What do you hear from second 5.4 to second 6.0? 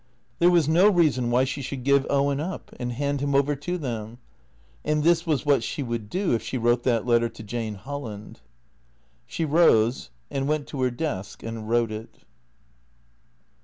what she